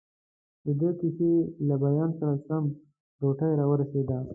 دده 0.65 0.87
د 0.93 0.97
کیسې 0.99 1.31
له 1.67 1.75
بیان 1.83 2.09
سره 2.19 2.35
سم، 2.45 2.63
روټۍ 3.21 3.51
راورسېده. 3.59 4.19